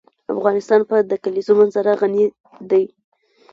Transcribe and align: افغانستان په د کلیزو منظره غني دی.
افغانستان 0.33 0.81
په 0.89 0.95
د 1.09 1.11
کلیزو 1.23 1.53
منظره 1.59 1.91
غني 2.01 2.25
دی. 2.69 2.83